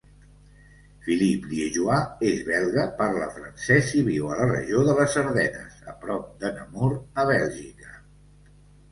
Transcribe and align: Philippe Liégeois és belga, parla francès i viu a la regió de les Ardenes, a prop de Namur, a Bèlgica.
Philippe 1.07 1.49
Liégeois 1.49 2.23
és 2.29 2.39
belga, 2.47 2.85
parla 3.01 3.27
francès 3.35 3.91
i 3.99 4.01
viu 4.07 4.31
a 4.31 4.37
la 4.39 4.47
regió 4.51 4.81
de 4.87 4.95
les 5.01 5.17
Ardenes, 5.23 5.75
a 5.93 5.93
prop 6.07 6.25
de 6.45 6.51
Namur, 6.55 6.89
a 7.25 7.27
Bèlgica. 7.33 7.93